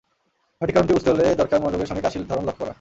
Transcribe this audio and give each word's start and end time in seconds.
সঠিক 0.61 0.73
কারণটি 0.75 0.93
বুঝতে 0.93 1.09
হলে 1.11 1.25
দরকার 1.41 1.57
মনোযোগের 1.61 1.89
সঙ্গে 1.89 2.03
কাশির 2.03 2.29
ধরন 2.29 2.43
লক্ষ 2.45 2.59
করা। 2.59 2.69